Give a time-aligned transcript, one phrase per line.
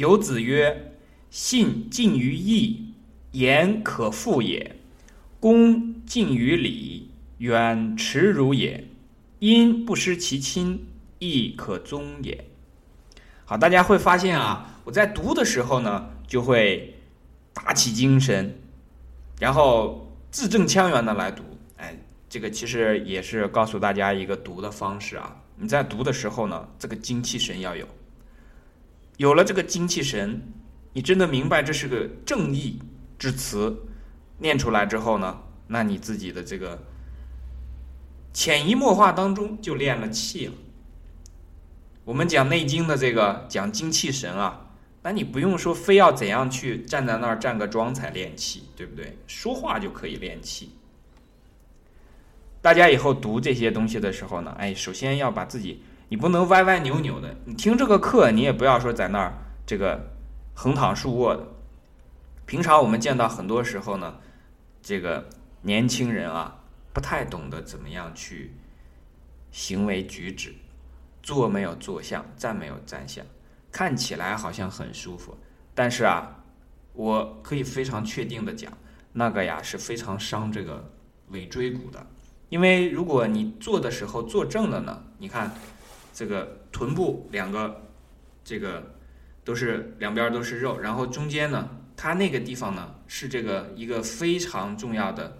[0.00, 0.94] 有子曰
[1.28, 2.94] ：“信近于义，
[3.32, 4.76] 言可复也；
[5.38, 8.88] 恭近于礼，远耻辱也。
[9.40, 10.86] 因不失其亲，
[11.18, 12.46] 亦可宗也。”
[13.44, 16.94] 好，大家会发现啊，我在读的时候呢，就会
[17.52, 18.58] 打起精神，
[19.38, 21.42] 然后字正腔圆的来读。
[21.76, 21.94] 哎，
[22.26, 25.36] 这个其实也是告诉大家一个读的方式啊。
[25.56, 27.86] 你在读的时候呢，这个精气神要有，
[29.20, 30.40] 有了这个精气神，
[30.94, 32.80] 你真的明白这是个正义
[33.18, 33.76] 之词，
[34.38, 36.82] 念出来之后呢，那你自己的这个
[38.32, 40.54] 潜移默化当中就练了气了。
[42.02, 44.70] 我们讲《内经》的这个讲精气神啊，
[45.02, 49.18] 那你不用说非要怎样去站在那儿站个桩才练气，对不对？
[49.26, 50.70] 说话就可以练气。
[52.62, 57.36] 大家以后读这些东西的时候呢，哎，首先要把自己，你不能歪歪扭扭的。
[57.44, 59.32] 你听这个课，你也不要说在那儿
[59.64, 60.10] 这个
[60.52, 61.46] 横躺竖卧的。
[62.44, 64.16] 平常我们见到很多时候呢，
[64.82, 65.24] 这个
[65.62, 68.52] 年轻人啊，不太懂得怎么样去
[69.52, 70.52] 行为举止，
[71.22, 73.24] 坐没有坐相，站没有站相，
[73.70, 75.38] 看起来好像很舒服，
[75.76, 76.42] 但是啊，
[76.92, 78.72] 我可以非常确定的讲，
[79.12, 80.92] 那个呀是非常伤这个
[81.28, 82.04] 尾椎骨的。
[82.48, 85.52] 因为如果你坐的时候坐正了呢，你看
[86.12, 87.82] 这个臀部两个
[88.44, 88.94] 这个
[89.44, 95.38] 都是两边都是肉，然后中间呢，它那个地方呢是这个一个非常重要的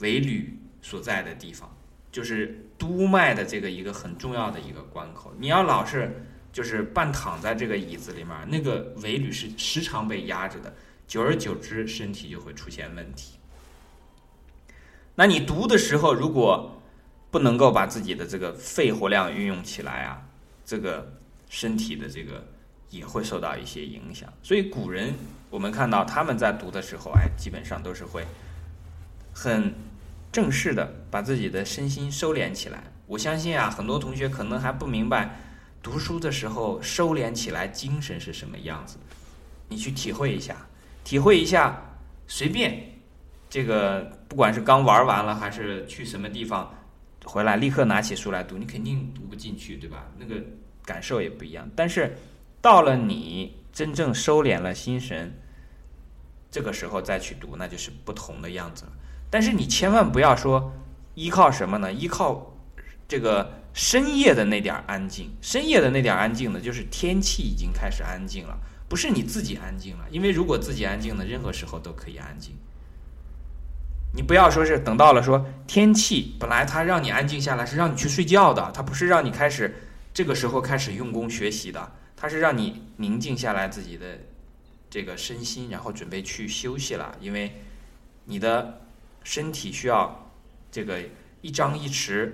[0.00, 0.46] 尾闾
[0.82, 1.68] 所在的地方，
[2.10, 5.32] 就是督脉的这个一个很重要的一个关口。
[5.38, 10.74] 你要老是就是半躺在这个椅子里面，那个尾闾是时常被压着的，
[11.06, 13.38] 久而久之身体就会出现问题。
[15.14, 16.77] 那你读的时候，如果
[17.30, 20.22] 不能够把自己的这个肺活量运用起来啊，
[20.64, 21.12] 这个
[21.48, 22.46] 身体的这个
[22.90, 24.32] 也会受到一些影响。
[24.42, 25.14] 所以古人
[25.50, 28.24] 我们看到他们在读的时候，哎，基本上都是会
[29.32, 29.74] 很
[30.32, 32.82] 正式的把自己的身心收敛起来。
[33.06, 35.40] 我相信啊，很多同学可能还不明白
[35.82, 38.96] 读书的时候收敛起来精神是什么样子，
[39.68, 40.56] 你去体会一下，
[41.04, 41.82] 体会一下，
[42.26, 42.94] 随便。
[43.50, 46.70] 这个不管是刚玩完了，还是去什么地方
[47.24, 50.06] 回来，立刻拿起书来读，你肯定读不进去，对吧？
[50.18, 50.42] 那个
[50.84, 51.68] 感受也不一样。
[51.76, 52.16] 但是
[52.60, 55.32] 到了你真正收敛了心神，
[56.50, 58.92] 这个时候再去读，那就是不同的样子了。
[59.30, 60.72] 但是你千万不要说
[61.14, 61.92] 依靠什么呢？
[61.92, 62.56] 依靠
[63.06, 68.58] 这个深夜的那点安静，深夜的那点安静呢，就是天气已经开始安静了，
[68.88, 70.06] 不是你自己安静了。
[70.10, 72.54] 因为如果自己安静呢，任何时候都可以安静。
[74.14, 79.74] 你不要说是等到了说天气本来它让你安静下来是让你去睡觉的，它不是让你开始
[80.12, 84.06] 这个时候开始用功学习的，它是让你宁静下来自己的
[84.90, 87.14] 这个身心，然后准备去休息了。
[87.20, 87.52] 因为
[88.24, 88.80] 你的
[89.22, 90.30] 身体需要
[90.72, 90.98] 这个
[91.42, 92.30] 一张一弛，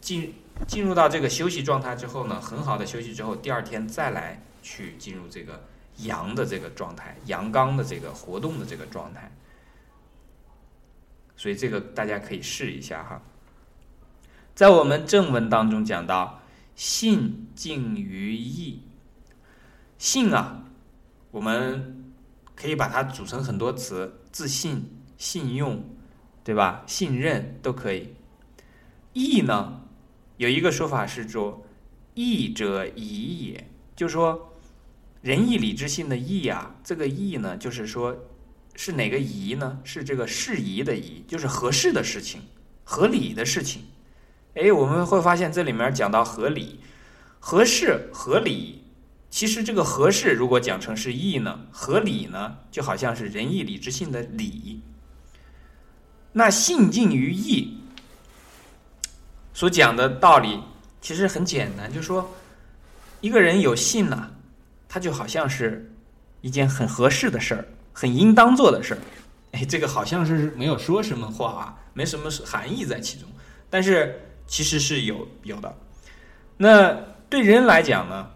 [0.00, 0.34] 进
[0.66, 5.64] 进入到这个休息状态之后呢，很好的休息之后，第二天再来去进入这个
[5.98, 9.30] 阳的这个状态，阳刚的这个活动的这个状态。
[11.36, 13.22] 所以这个大家可以试一下哈，
[14.54, 16.40] 在我们正文当中讲到
[16.74, 18.82] “信敬于义”，
[19.98, 20.64] 信啊，
[21.30, 22.14] 我们
[22.54, 25.84] 可以把它组成很多词，自信、信用，
[26.42, 26.82] 对吧？
[26.86, 28.14] 信任都可以。
[29.12, 29.82] 义呢，
[30.38, 31.66] 有一个说法是说
[32.14, 34.54] “义者宜也”，就说
[35.20, 38.16] 仁义礼智信的义啊，这个义呢，就是说。
[38.76, 39.78] 是哪个宜呢？
[39.82, 42.42] 是这个适宜的宜，就是合适的事情、
[42.84, 43.82] 合理的事情。
[44.54, 46.80] 哎，我们会发现这里面讲到合理、
[47.40, 48.84] 合适、合理。
[49.28, 54.80] 其实这个合适如果讲成是义呢，合理呢就好像是仁义礼智信的礼。
[56.32, 57.78] 那信近于义
[59.52, 60.60] 所讲的道理
[61.00, 62.30] 其实很简单，就说
[63.20, 64.30] 一个人有信呢，
[64.88, 65.90] 他就好像是
[66.40, 67.66] 一件很合适的事儿。
[67.98, 69.00] 很应当做的事儿，
[69.52, 73.26] 哎，这个好像是没有说什么话啊，没什么含义在其中，
[73.70, 75.74] 但是其实是有有的。
[76.58, 76.94] 那
[77.30, 78.32] 对人来讲呢，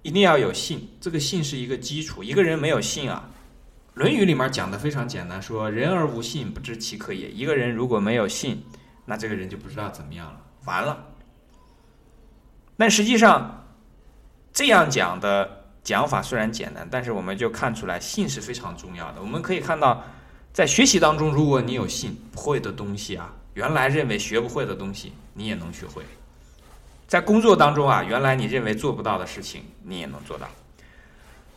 [0.00, 2.24] 一定要有信，这个信是一个基础。
[2.24, 3.28] 一个人没有信啊，
[4.00, 7.30] 《论语》里面讲的非常简单，说人而无信，不知其可也。
[7.30, 8.64] 一个人如果没有信，
[9.04, 11.08] 那这个人就不知道怎么样了，完了。
[12.78, 13.66] 但实际上
[14.50, 15.59] 这样讲的。
[15.82, 19.20] 讲法虽然简单，但是我们就看出来信是非常重要的。
[19.20, 20.04] 我们可以看到，
[20.52, 26.02] 在学习当中，如果你有信，不会的东西啊，原来认为学不会的东西，你也能学会；
[27.08, 30.46] 在工作当中啊，原来你认为做不到的事情，你也能做到。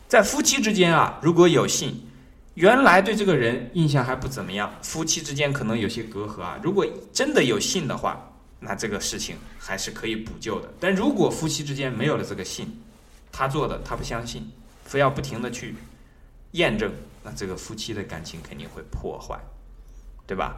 [0.08, 2.00] 在夫妻之间啊，如果有信，
[2.54, 6.58] 原来对这个人印象还不怎么样，夫妻之间可能有些隔阂啊。
[6.62, 8.18] 如果真的有信的话，
[8.60, 10.72] 那这个事情还是可以补救的。
[10.80, 12.66] 但如果夫妻之间没有了这个信，
[13.36, 14.48] 他做的他不相信，
[14.84, 15.74] 非要不停的去
[16.52, 16.92] 验证，
[17.24, 19.36] 那这个夫妻的感情肯定会破坏，
[20.24, 20.54] 对吧？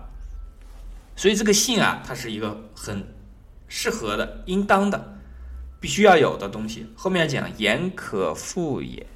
[1.16, 3.02] 所以这个信啊，它是一个很
[3.66, 5.16] 适合的、应当的、
[5.80, 6.86] 必须要有的东西。
[6.94, 9.06] 后面讲言可复也，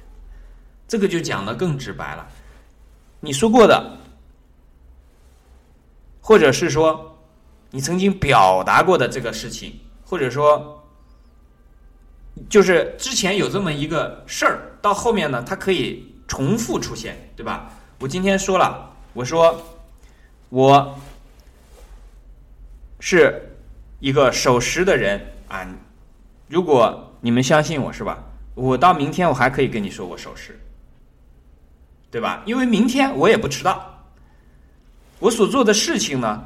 [0.87, 2.27] 这个就讲的更直白了。
[3.19, 3.97] 你说过的，
[6.19, 7.19] 或者是说
[7.69, 10.80] 你曾经表达过的这个事情，或者说
[12.49, 17.71] 就是之前有这么一个事儿，到后面呢，它可以重复出现，对吧？
[17.99, 19.61] 我今天说了，我说
[20.49, 20.97] 我
[22.99, 23.55] 是
[23.99, 25.67] 一个守时的人啊，
[26.47, 28.17] 如果你们相信我是吧？
[28.55, 30.57] 我到明天我还可以跟你说我守时。
[32.09, 32.43] 对吧？
[32.45, 34.03] 因为明天我也不迟到。
[35.19, 36.43] 我所做的事情呢，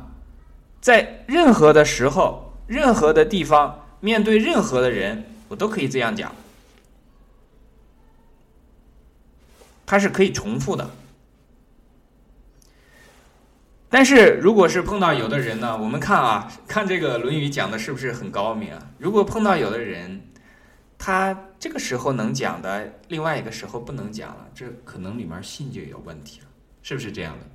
[0.80, 6.34] 在任何的时候、任何的地方、面对任何的人，我都可以这样讲。
[9.86, 10.90] 它是可以重复的。
[13.88, 18.92] 但是，如果是碰到有的人呢，我们看啊，看这个《论语》讲的是不是很高明啊？
[18.98, 20.22] 如果碰到有的人，
[20.98, 26.48] 他这个时候能讲的，另外一个时候不能讲了，这可能里面信就有问题了，
[26.82, 27.46] 是不是这样的？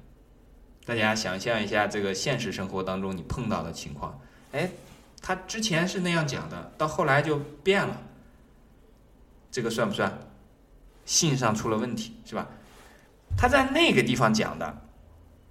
[0.86, 4.18] 大家想象一下，这个现实生活当中你碰到的情况，
[4.52, 4.70] 哎，
[5.20, 7.96] 他之前是那样讲的，到后来就变了，
[9.50, 10.18] 这个算不算
[11.04, 12.46] 信上出了问题，是吧？
[13.36, 14.82] 他在那个地方讲的，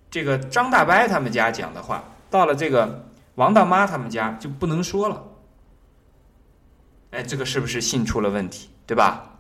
[0.10, 5.24] 这个张大伯他们家讲的话，到了这个王大妈他们家就不能说了。
[7.12, 9.40] 哎，这个是不是信出了问题，对吧？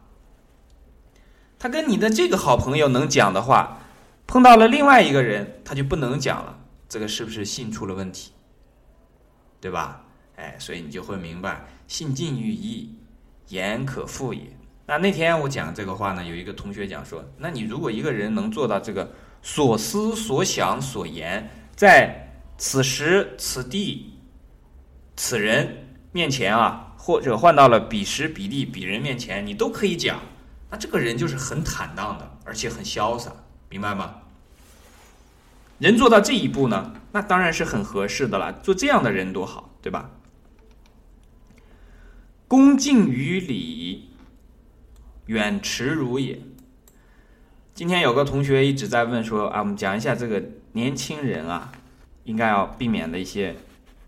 [1.57, 3.79] 他跟你的这个好朋友能讲的话，
[4.25, 8.31] 碰到了另外一个人，他就不能讲了，这个是不是信出了问题，
[9.59, 10.05] 对吧？
[10.39, 12.95] 哎，所以你就会明白，信近于义，
[13.49, 14.41] 言可复也。
[14.85, 24.13] 那那天我讲这个话呢，有一个同学讲说，那你如果一个人能做到这个所思所想所言，在此时此地
[25.15, 26.85] 此人面前啊。
[27.01, 30.19] 或者换到了彼时彼地彼人面前，你都可以讲，
[30.69, 33.31] 那这个人就是很坦荡的，而且很潇洒，
[33.69, 34.13] 明白吗？
[35.79, 38.53] 人做到这一步呢，那当然是很合适的了。
[38.61, 40.11] 做这样的人多好，对吧？
[42.49, 44.09] 恭敬于礼，
[45.27, 46.41] 远耻辱也。
[47.75, 51.71] 今天有个同学一直在问说啊，我们讲一下这个年轻人啊，
[52.23, 53.55] 应该要避免的一些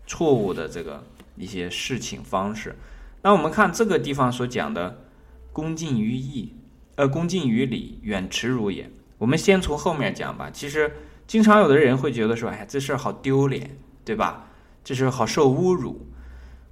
[0.08, 1.04] 错误的这个
[1.36, 2.74] 一些事情方式。
[3.22, 5.04] 那我们看这个地方所讲的
[5.54, 6.52] “恭敬于义”，
[6.96, 8.90] 呃，“恭敬于礼，远耻辱也”。
[9.18, 10.50] 我们先从后面讲吧。
[10.50, 10.92] 其实，
[11.28, 14.48] 经常有的人会觉得说：“哎，这事儿好丢脸，对吧？
[14.82, 16.04] 这事好受侮辱。”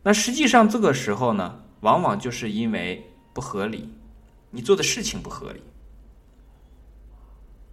[0.03, 3.89] 那实际上这个时候呢，往往就是因为不合理，
[4.51, 5.63] 你做的事情不合理。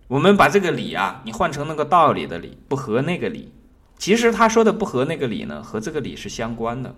[0.07, 3.51] 我们把这个“理”啊，你换成那个道理的“理”，不合那个理。
[3.97, 6.95] 其实他说的不合那个理呢，和这个理是相关的。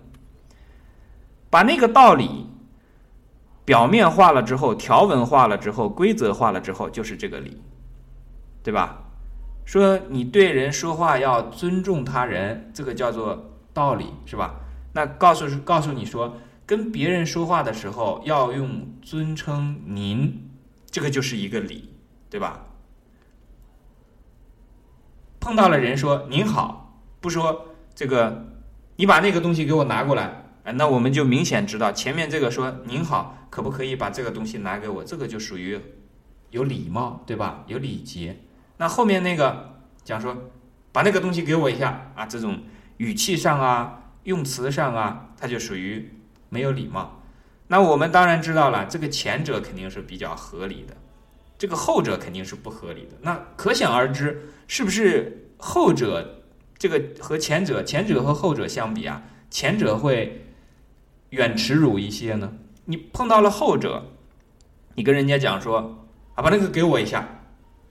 [1.48, 2.46] 把那个道理
[3.64, 7.60] 表面化了之后，条文化了之后，规则化了之后，就是这个理，
[8.62, 9.02] 对吧？
[9.64, 14.54] 说你对人说话要尊重他人，这个叫做道理，是吧？
[14.92, 20.48] 那告诉告诉你说，跟别人说话的时候要用尊称您，
[20.90, 21.90] 这个就是一个礼，
[22.28, 22.66] 对吧？
[25.38, 28.46] 碰到了人说您好，不说这个，
[28.96, 30.44] 你把那个东西给我拿过来。
[30.64, 35.80] 哎，那我们就明显知道，前面这个说“您好，可不可以把这个东西拿给我？”这个就属于
[36.50, 37.64] 有礼貌，对吧？
[37.66, 38.38] 有礼节。
[38.76, 40.36] 那后面那个讲说
[40.92, 42.60] “把那个东西给我一下”啊，这种
[42.98, 46.12] 语气上啊、用词上啊，它就属于
[46.48, 47.22] 没有礼貌。
[47.68, 50.96] 那我们当然知道了，这个前者肯定是比较合理的，
[51.58, 53.16] 这个后者肯定是不合理的。
[53.22, 56.42] 那可想而知，是不是后者
[56.78, 60.46] 这个和前者、前者和后者相比啊，前者会？
[61.30, 62.54] 远耻辱一些呢？
[62.86, 64.04] 你碰到了后者，
[64.96, 67.44] 你跟人家讲说啊，把那个给我一下，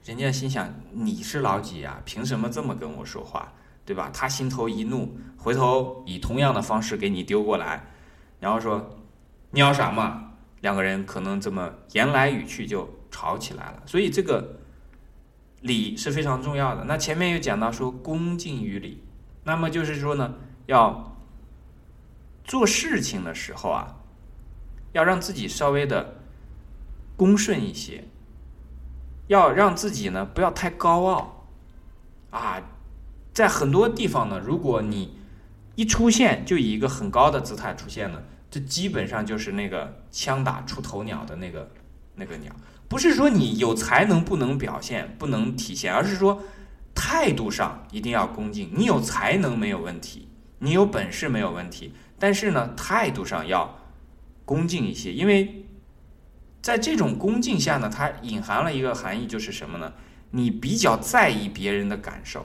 [0.04, 2.02] 人家心想你是老几呀？
[2.04, 3.54] 凭什么这么跟我说话，
[3.90, 4.08] 对吧？
[4.14, 7.84] 他心头一怒，回头以同样的方式给你丢过来，
[8.38, 8.98] 然后说
[9.50, 10.34] 你要啥嘛？
[10.60, 13.82] 两个人可能这么言来语去就吵起来了。
[13.86, 14.60] 所以这个
[15.62, 16.84] 礼是非常重要的。
[16.84, 19.02] 那前面又讲到说恭敬于礼，
[19.42, 20.34] 那么就是说呢，
[20.66, 21.06] 要。
[22.42, 23.94] 做事情的时候啊，
[24.90, 26.16] 要让自己稍微的
[27.16, 28.02] 恭顺一些，
[29.28, 31.46] 要让自己呢不要太高傲
[32.30, 32.60] 啊。
[33.40, 35.16] 在很多地方呢，如果你
[35.74, 38.20] 一出现就以一个很高的姿态出现呢，
[38.50, 41.70] 这基本上就是那个枪打出头鸟的那个
[42.16, 42.54] 那个鸟。
[42.86, 46.42] 不是说你有才能不能表现、不能体现，而是说
[46.94, 48.70] 态度上一定要恭敬。
[48.74, 50.28] 你有才能没有问题，
[50.58, 53.74] 你有本事没有问题，但是呢，态度上要
[54.44, 55.64] 恭敬一些，因为
[56.60, 59.94] 在这种恭敬下呢，它隐含了一个含义，就是什么呢？
[60.30, 62.44] 你比较在意别人的感受。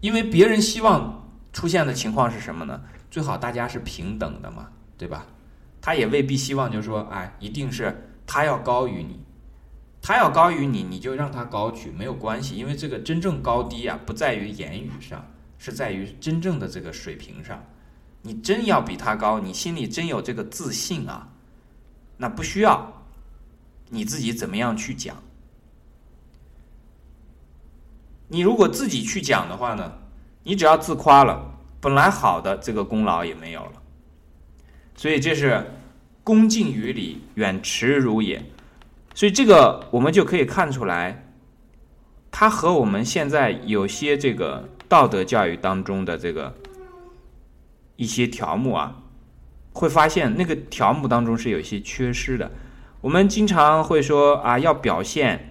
[0.00, 2.80] 因为别人希望出现的情况是什么呢？
[3.10, 5.26] 最好大家是平等的嘛，对吧？
[5.80, 9.18] 他也未必希望，就是说，哎，一定是他要高于你，
[10.00, 12.54] 他要高于你，你就让他高去，没有关系。
[12.56, 15.26] 因为这个真正高低啊，不在于言语上，
[15.58, 17.62] 是在于真正的这个水平上。
[18.22, 21.26] 你真要比他高，你心里真有这个自信啊，
[22.18, 23.02] 那不需要
[23.88, 25.16] 你自己怎么样去讲。
[28.32, 29.92] 你如果自己去讲的话呢，
[30.44, 33.72] 你只要自夸了，本来好的这个功劳也没有了。
[34.94, 35.68] 所以这是
[36.22, 38.40] 恭敬于礼，远耻辱也。
[39.16, 41.26] 所以这个我们就可以看出来，
[42.30, 46.54] 它和我们现在有些这个道德教育当中的这个
[47.96, 48.96] 一些条目啊，
[49.72, 52.48] 会发现那个条目当中是有些缺失的。
[53.00, 55.48] 我们经常会说啊，要表现。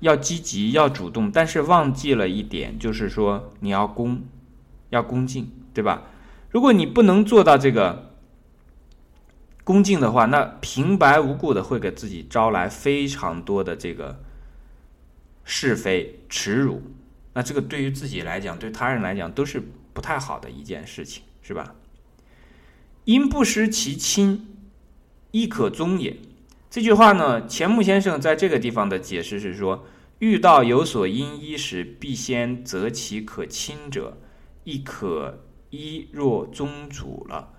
[0.00, 4.22] 要积极，要主动，但是忘记了一点，就是说你要恭，
[4.90, 6.04] 要恭敬，对吧？
[6.50, 8.12] 如果你不能做到这个
[9.64, 14.20] 恭敬的话，那平白无故的会给自己招来非常多的这个
[15.44, 16.82] 是非、耻辱。
[17.34, 19.62] 那这个对于自己来讲，对他人来讲，都是
[19.92, 21.74] 不太好的一件事情，是吧？
[23.04, 24.56] 因不失其亲，
[25.30, 26.16] 亦可宗也。
[26.70, 29.86] 这句话呢，钱穆先生在这个地方的解释是说：
[30.18, 34.18] 遇到有所因依时，必先择其可亲者，
[34.64, 37.54] 亦可依若宗主了。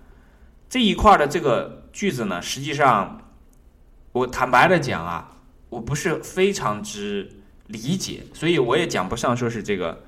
[0.68, 3.32] 这一块的这个句子呢，实际上
[4.12, 5.36] 我坦白的讲啊，
[5.70, 7.28] 我不是非常之
[7.66, 10.04] 理解，所以我也讲不上说是这个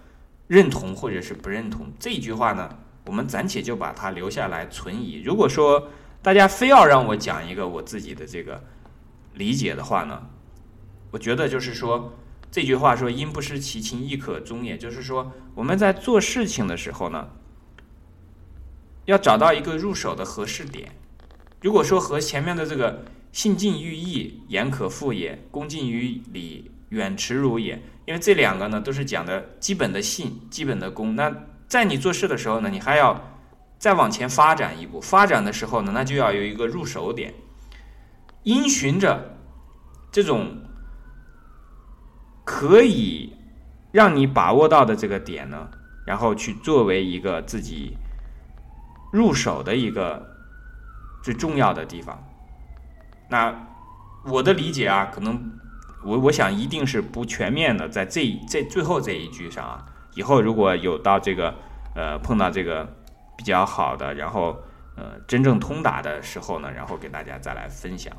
[0.46, 2.78] 认同或者是不认同这句话呢。
[3.06, 5.20] 我们暂且就把它留下来存疑。
[5.24, 5.88] 如果说
[6.22, 8.62] 大家非要让我讲一个我自己的这个。
[9.34, 10.28] 理解的话呢，
[11.10, 12.12] 我觉得就是说
[12.50, 17.28] 这句话说“因不失其亲，亦可忠”，也就是说我们在做事情的时候呢，
[19.06, 20.92] 要找到一个入手的合适点。
[21.60, 31.16] 如果说和前面的这个“信近于义，言可复也；恭敬于礼，远耻辱也”，因为这两个呢都是讲的基本的信、基本的恭。
[31.16, 31.34] 那
[31.66, 33.38] 在你做事的时候呢，你还要
[33.78, 35.00] 再往前发展一步。
[35.00, 37.32] 发展的时候呢，那就要有一个入手点。
[38.42, 39.36] 因循着
[40.10, 40.56] 这种
[42.44, 43.36] 可以
[43.92, 45.68] 让你把握到的这个点呢，
[46.04, 47.96] 然后去作为一个自己
[49.12, 50.36] 入手的一个
[51.22, 52.22] 最重要的地方。
[53.28, 53.68] 那
[54.24, 55.52] 我的理解啊，可能
[56.04, 61.54] 我我想一定是不全面的，在这这最后这一句上啊，以后如果有到这个
[61.94, 62.96] 呃碰到这个
[63.36, 64.58] 比较好的，然后
[64.96, 68.12] 呃真正通达的时候呢，然后给大家再来分享。